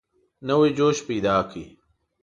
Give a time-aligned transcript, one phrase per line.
[0.47, 1.59] نوی جوش پیدا کړ.